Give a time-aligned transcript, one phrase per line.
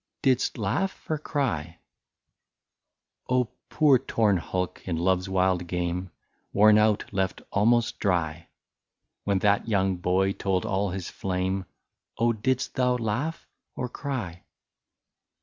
[0.23, 1.77] 40 DIDST LAUGH OR CRY?
[2.47, 3.49] * Oh!
[3.69, 6.09] poor torn hulk in Love's wild game,
[6.53, 8.47] Worn out, left almost dry,
[9.25, 11.65] When that young boy told all his flame.
[12.17, 12.33] Oh!
[12.33, 14.43] didst thou laugh or cry